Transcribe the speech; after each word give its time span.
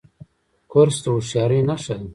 کورس 0.71 0.97
د 1.03 1.05
هوښیارۍ 1.13 1.59
نښه 1.69 1.95
ده. 1.99 2.07